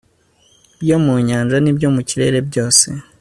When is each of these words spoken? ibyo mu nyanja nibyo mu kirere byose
ibyo 0.81 0.97
mu 1.03 1.13
nyanja 1.27 1.55
nibyo 1.61 1.87
mu 1.95 2.01
kirere 2.09 2.37
byose 2.49 2.87